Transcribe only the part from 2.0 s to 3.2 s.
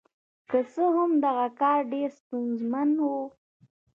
ستونزمن و.